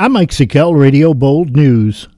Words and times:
I'm 0.00 0.12
Mike 0.12 0.30
Sikel, 0.30 0.80
Radio 0.80 1.12
Bold 1.12 1.54
News. 1.54 2.08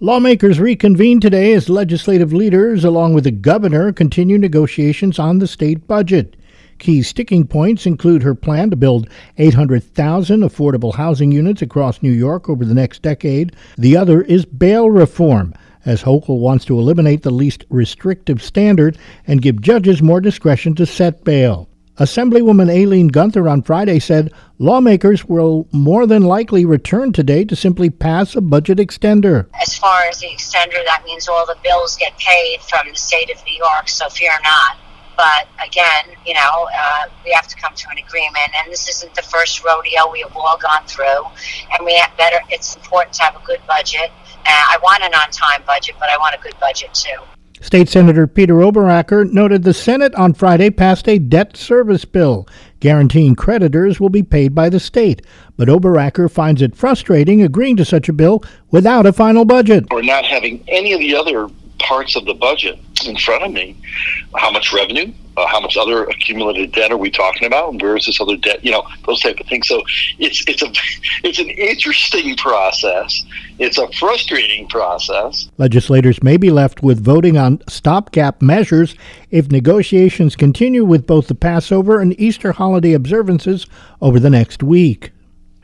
Lawmakers 0.00 0.58
reconvene 0.58 1.20
today 1.20 1.52
as 1.52 1.68
legislative 1.68 2.32
leaders, 2.32 2.82
along 2.82 3.12
with 3.12 3.24
the 3.24 3.30
governor, 3.30 3.92
continue 3.92 4.38
negotiations 4.38 5.18
on 5.18 5.38
the 5.38 5.46
state 5.46 5.86
budget. 5.86 6.36
Key 6.78 7.02
sticking 7.02 7.46
points 7.46 7.84
include 7.84 8.22
her 8.22 8.34
plan 8.34 8.70
to 8.70 8.76
build 8.76 9.10
800,000 9.36 10.40
affordable 10.40 10.94
housing 10.94 11.30
units 11.30 11.60
across 11.60 12.02
New 12.02 12.10
York 12.10 12.48
over 12.48 12.64
the 12.64 12.72
next 12.72 13.02
decade. 13.02 13.54
The 13.76 13.98
other 13.98 14.22
is 14.22 14.46
bail 14.46 14.88
reform, 14.90 15.52
as 15.84 16.02
Hochul 16.02 16.38
wants 16.38 16.64
to 16.64 16.78
eliminate 16.78 17.22
the 17.22 17.30
least 17.30 17.66
restrictive 17.68 18.42
standard 18.42 18.96
and 19.26 19.42
give 19.42 19.60
judges 19.60 20.00
more 20.00 20.22
discretion 20.22 20.74
to 20.76 20.86
set 20.86 21.22
bail. 21.22 21.68
Assemblywoman 21.98 22.70
Aileen 22.70 23.08
Gunther 23.08 23.48
on 23.48 23.62
Friday 23.62 23.98
said 23.98 24.30
lawmakers 24.58 25.24
will 25.24 25.66
more 25.72 26.06
than 26.06 26.22
likely 26.24 26.66
return 26.66 27.10
today 27.10 27.42
to 27.46 27.56
simply 27.56 27.88
pass 27.88 28.36
a 28.36 28.42
budget 28.42 28.76
extender. 28.76 29.46
As 29.62 29.78
far 29.78 30.02
as 30.02 30.20
the 30.20 30.26
extender, 30.26 30.84
that 30.84 31.04
means 31.06 31.26
all 31.26 31.46
the 31.46 31.56
bills 31.64 31.96
get 31.96 32.12
paid 32.18 32.60
from 32.60 32.88
the 32.90 32.96
state 32.96 33.30
of 33.30 33.42
New 33.46 33.56
York, 33.56 33.88
so 33.88 34.10
fear 34.10 34.32
not. 34.44 34.76
But 35.16 35.48
again, 35.66 36.14
you 36.26 36.34
know, 36.34 36.68
uh, 36.78 37.06
we 37.24 37.32
have 37.32 37.48
to 37.48 37.56
come 37.56 37.74
to 37.74 37.88
an 37.90 37.96
agreement, 37.96 38.50
and 38.54 38.70
this 38.70 38.86
isn't 38.90 39.14
the 39.14 39.22
first 39.22 39.64
rodeo 39.64 40.12
we 40.12 40.20
have 40.20 40.36
all 40.36 40.58
gone 40.58 40.84
through. 40.86 41.24
And 41.72 41.86
we 41.86 41.94
have 41.96 42.14
better. 42.18 42.40
It's 42.50 42.76
important 42.76 43.14
to 43.14 43.22
have 43.22 43.36
a 43.36 43.46
good 43.46 43.60
budget. 43.66 44.10
Uh, 44.44 44.50
I 44.50 44.78
want 44.82 45.02
an 45.02 45.14
on-time 45.14 45.62
budget, 45.66 45.96
but 45.98 46.10
I 46.10 46.18
want 46.18 46.34
a 46.34 46.38
good 46.42 46.60
budget 46.60 46.92
too. 46.92 47.16
State 47.60 47.88
Senator 47.88 48.26
Peter 48.26 48.54
Oberacker 48.54 49.30
noted 49.32 49.62
the 49.62 49.74
Senate 49.74 50.14
on 50.14 50.34
Friday 50.34 50.70
passed 50.70 51.08
a 51.08 51.18
debt 51.18 51.56
service 51.56 52.04
bill 52.04 52.46
guaranteeing 52.80 53.34
creditors 53.34 53.98
will 53.98 54.10
be 54.10 54.22
paid 54.22 54.54
by 54.54 54.68
the 54.68 54.78
state. 54.78 55.22
But 55.56 55.68
Oberacker 55.68 56.30
finds 56.30 56.62
it 56.62 56.76
frustrating 56.76 57.42
agreeing 57.42 57.76
to 57.76 57.84
such 57.84 58.08
a 58.08 58.12
bill 58.12 58.42
without 58.70 59.06
a 59.06 59.12
final 59.12 59.44
budget. 59.44 59.86
Or 59.90 60.02
not 60.02 60.24
having 60.24 60.62
any 60.68 60.92
of 60.92 61.00
the 61.00 61.14
other 61.14 61.48
parts 61.78 62.16
of 62.16 62.24
the 62.24 62.34
budget 62.34 62.78
in 63.06 63.16
front 63.16 63.44
of 63.44 63.52
me. 63.52 63.76
How 64.36 64.50
much 64.50 64.72
revenue? 64.72 65.12
Uh, 65.36 65.46
how 65.46 65.60
much 65.60 65.76
other 65.76 66.04
accumulated 66.04 66.72
debt 66.72 66.90
are 66.90 66.96
we 66.96 67.10
talking 67.10 67.46
about? 67.46 67.72
And 67.72 67.82
where 67.82 67.96
is 67.96 68.06
this 68.06 68.20
other 68.20 68.36
debt? 68.38 68.64
You 68.64 68.72
know, 68.72 68.86
those 69.06 69.20
type 69.20 69.38
of 69.38 69.46
things. 69.46 69.68
So 69.68 69.82
it's 70.18 70.42
it's 70.46 70.62
a 70.62 70.72
it's 71.22 71.38
an 71.38 71.50
interesting 71.50 72.36
process. 72.36 73.24
It's 73.58 73.78
a 73.78 73.90
frustrating 73.92 74.68
process. 74.68 75.50
Legislators 75.58 76.22
may 76.22 76.36
be 76.36 76.50
left 76.50 76.82
with 76.82 77.02
voting 77.02 77.36
on 77.36 77.60
stopgap 77.68 78.42
measures 78.42 78.94
if 79.30 79.50
negotiations 79.50 80.36
continue 80.36 80.84
with 80.84 81.06
both 81.06 81.28
the 81.28 81.34
Passover 81.34 82.00
and 82.00 82.18
Easter 82.20 82.52
holiday 82.52 82.92
observances 82.92 83.66
over 84.00 84.20
the 84.20 84.30
next 84.30 84.62
week. 84.62 85.12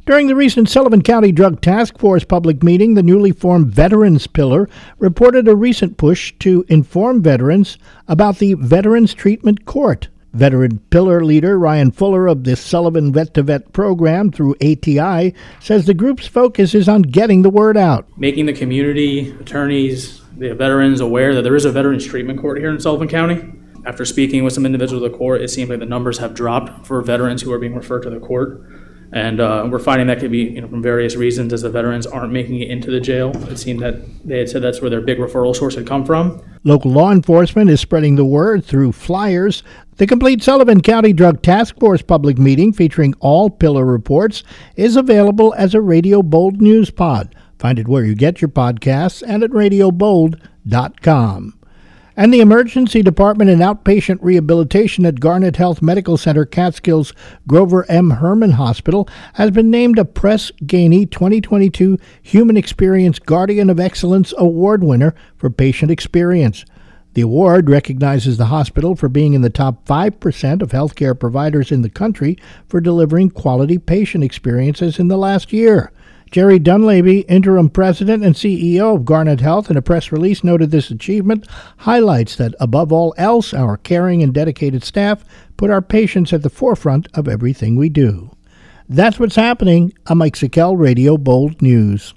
During 0.05 0.27
the 0.27 0.34
recent 0.34 0.69
Sullivan 0.69 1.03
County 1.03 1.30
Drug 1.30 1.61
Task 1.61 1.97
Force 1.97 2.25
public 2.25 2.64
meeting, 2.64 2.95
the 2.95 3.05
newly 3.05 3.30
formed 3.30 3.69
Veterans 3.69 4.27
Pillar 4.27 4.69
reported 4.98 5.47
a 5.47 5.55
recent 5.55 5.97
push 5.97 6.34
to 6.41 6.64
inform 6.69 7.23
veterans 7.23 7.78
about 8.08 8.39
the 8.39 8.55
Veterans 8.55 9.14
Treatment 9.14 9.64
Court. 9.64 10.08
Veteran 10.33 10.79
Pillar 10.91 11.25
leader 11.25 11.59
Ryan 11.59 11.91
Fuller 11.91 12.27
of 12.27 12.45
the 12.45 12.57
Sullivan 12.57 13.13
Vet 13.13 13.35
to 13.35 13.43
Vet 13.43 13.73
program 13.73 14.31
through 14.31 14.57
ATI 14.63 15.35
says 15.61 15.85
the 15.85 15.95
group's 15.95 16.27
focus 16.27 16.75
is 16.75 16.89
on 16.89 17.03
getting 17.03 17.43
the 17.43 17.51
word 17.51 17.77
out. 17.77 18.07
Making 18.17 18.47
the 18.47 18.53
community, 18.53 19.31
attorneys, 19.41 20.23
the 20.37 20.55
veterans 20.55 21.01
aware 21.01 21.35
that 21.35 21.43
there 21.43 21.57
is 21.57 21.65
a 21.65 21.73
Veterans 21.73 22.07
Treatment 22.07 22.41
Court 22.41 22.59
here 22.59 22.71
in 22.71 22.81
Sullivan 22.81 23.09
County. 23.09 23.53
After 23.85 24.05
speaking 24.05 24.45
with 24.45 24.53
some 24.53 24.65
individuals 24.65 25.03
of 25.03 25.11
the 25.11 25.19
court, 25.19 25.43
it 25.43 25.49
seems 25.49 25.69
like 25.69 25.81
the 25.81 25.87
numbers 25.87 26.19
have 26.19 26.35
dropped 26.35 26.87
for 26.87 27.03
veterans 27.03 27.43
who 27.43 27.53
are 27.53 27.59
being 27.59 27.75
referred 27.75 28.03
to 28.05 28.11
the 28.11 28.21
court. 28.21 28.63
And 29.13 29.41
uh, 29.41 29.69
we're 29.71 29.79
finding 29.79 30.07
that 30.07 30.21
could 30.21 30.31
be 30.31 30.39
you 30.39 30.63
know, 30.63 30.69
from 30.69 30.83
various 30.83 31.17
reasons 31.17 31.53
as 31.53 31.61
the 31.63 31.69
veterans 31.69 32.07
aren't 32.07 32.33
making 32.33 32.61
it 32.61 32.71
into 32.71 32.91
the 32.91 33.01
jail. 33.01 33.33
It 33.51 33.59
seemed 33.59 33.81
that 33.81 34.27
they 34.27 34.39
had 34.39 34.49
said 34.49 34.63
that's 34.63 34.81
where 34.81 34.89
their 34.89 35.03
big 35.03 35.19
referral 35.19 35.55
source 35.55 35.75
had 35.75 35.87
come 35.87 36.07
from. 36.07 36.43
Local 36.65 36.91
law 36.91 37.13
enforcement 37.13 37.69
is 37.69 37.81
spreading 37.81 38.17
the 38.17 38.25
word 38.25 38.65
through 38.65 38.93
flyers. 38.93 39.63
The 39.97 40.07
complete 40.07 40.42
Sullivan 40.42 40.81
County 40.81 41.13
Drug 41.13 41.42
Task 41.42 41.79
Force 41.79 42.01
public 42.01 42.39
meeting 42.39 42.73
featuring 42.73 43.13
all 43.20 43.51
pillar 43.51 43.85
reports 43.85 44.42
is 44.77 44.97
available 44.97 45.53
as 45.59 45.75
a 45.75 45.83
Radio 45.83 46.23
Bold 46.23 46.63
news 46.63 46.91
pod. 46.91 47.35
Find 47.59 47.79
it 47.79 47.89
where 47.89 48.05
you 48.05 48.15
get 48.15 48.41
your 48.41 48.48
podcasts 48.48 49.23
and 49.27 49.42
at 49.42 49.51
radiobold.com 49.51 51.59
and 52.17 52.33
the 52.33 52.40
Emergency 52.40 53.02
Department 53.02 53.50
and 53.50 53.62
Outpatient 53.62 54.18
Rehabilitation 54.20 55.06
at 55.06 55.20
Garnet 55.20 55.56
Health 55.56 55.80
Medical 55.80 56.17
Center 56.17 56.45
Catskills 56.45 57.12
Grover 57.46 57.86
M. 57.89 58.11
Herman 58.11 58.52
Hospital 58.52 59.08
has 59.34 59.50
been 59.50 59.70
named 59.70 59.98
a 59.98 60.05
Press 60.05 60.50
Ganey 60.64 61.11
2022 61.11 61.98
Human 62.23 62.56
Experience 62.56 63.18
Guardian 63.18 63.70
of 63.70 63.80
Excellence 63.80 64.34
Award 64.36 64.84
winner 64.84 65.14
for 65.36 65.50
patient 65.50 65.90
experience. 65.90 66.64
The 67.14 67.23
award 67.23 67.68
recognizes 67.68 68.39
the 68.39 68.46
hospital 68.46 68.96
for 68.96 69.08
being 69.08 69.34
in 69.34 69.42
the 69.42 69.50
top 69.50 69.86
5% 69.86 70.62
of 70.62 70.70
healthcare 70.70 71.18
providers 71.18 71.70
in 71.70 71.83
the 71.83 71.90
country 71.90 72.39
for 72.67 72.80
delivering 72.80 73.30
quality 73.30 73.77
patient 73.77 74.24
experiences 74.24 74.98
in 74.98 75.08
the 75.08 75.18
last 75.18 75.52
year. 75.52 75.92
Jerry 76.33 76.59
Dunleavy, 76.59 77.20
interim 77.29 77.69
president 77.69 78.25
and 78.25 78.35
CEO 78.35 78.97
of 78.97 79.05
Garnet 79.05 79.43
Health, 79.43 79.70
in 79.70 79.77
a 79.77 79.83
press 79.83 80.11
release 80.11 80.43
noted 80.43 80.70
this 80.70 80.91
achievement 80.91 81.47
highlights 81.77 82.37
that, 82.37 82.55
above 82.59 82.91
all 82.91 83.15
else, 83.19 83.53
our 83.53 83.77
caring 83.77 84.23
and 84.23 84.33
dedicated 84.33 84.83
staff 84.83 85.27
put 85.59 85.69
our 85.69 85.83
patients 85.83 86.33
at 86.33 86.41
the 86.41 86.48
forefront 86.48 87.07
of 87.13 87.29
everything 87.29 87.77
we 87.77 87.91
do. 87.91 88.35
That's 88.89 89.21
what's 89.21 89.37
happening. 89.37 89.92
I'm 90.07 90.17
Mike 90.17 90.37
Sikel, 90.37 90.79
Radio 90.79 91.19
Bold 91.19 91.61
News. 91.61 92.15